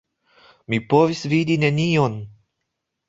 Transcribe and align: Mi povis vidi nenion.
Mi 0.73 0.79
povis 0.93 1.21
vidi 1.35 1.59
nenion. 1.65 2.17